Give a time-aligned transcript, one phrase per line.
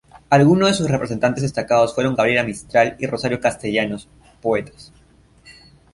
[0.31, 4.09] Algunos de sus representantes destacados fueron Gabriela Mistral y Rosario Castellanos,
[4.41, 4.91] poetas.